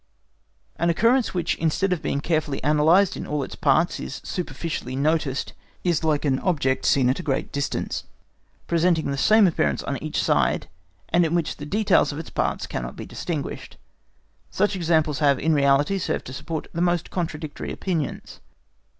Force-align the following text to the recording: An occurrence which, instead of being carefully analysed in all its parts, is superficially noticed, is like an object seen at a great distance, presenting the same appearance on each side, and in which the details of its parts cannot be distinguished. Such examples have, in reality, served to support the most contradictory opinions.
An 0.77 0.89
occurrence 0.89 1.35
which, 1.35 1.53
instead 1.57 1.93
of 1.93 2.01
being 2.01 2.21
carefully 2.21 2.59
analysed 2.63 3.15
in 3.15 3.27
all 3.27 3.43
its 3.43 3.53
parts, 3.53 3.99
is 3.99 4.19
superficially 4.23 4.95
noticed, 4.95 5.53
is 5.83 6.03
like 6.03 6.25
an 6.25 6.39
object 6.39 6.85
seen 6.85 7.07
at 7.07 7.19
a 7.19 7.21
great 7.21 7.51
distance, 7.51 8.05
presenting 8.65 9.11
the 9.11 9.15
same 9.15 9.45
appearance 9.45 9.83
on 9.83 10.01
each 10.01 10.19
side, 10.19 10.67
and 11.09 11.23
in 11.23 11.35
which 11.35 11.57
the 11.57 11.67
details 11.67 12.11
of 12.11 12.17
its 12.17 12.31
parts 12.31 12.65
cannot 12.65 12.95
be 12.95 13.05
distinguished. 13.05 13.77
Such 14.49 14.75
examples 14.75 15.19
have, 15.19 15.37
in 15.37 15.53
reality, 15.53 15.99
served 15.99 16.25
to 16.25 16.33
support 16.33 16.67
the 16.73 16.81
most 16.81 17.11
contradictory 17.11 17.71
opinions. 17.71 18.39